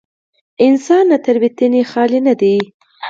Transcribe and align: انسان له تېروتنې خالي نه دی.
انسان 0.65 1.03
له 1.11 1.17
تېروتنې 1.25 1.81
خالي 1.91 2.19
نه 2.27 2.33
دی. 2.41 2.55